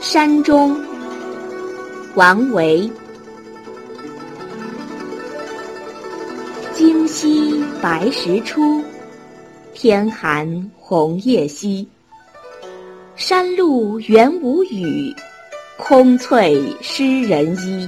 [0.00, 0.74] 山中。
[2.14, 2.90] 王维。
[6.72, 8.82] 荆溪白石出
[9.74, 11.86] 天寒红叶稀。
[13.14, 15.14] 山路元无雨
[15.76, 17.86] 空翠湿人衣。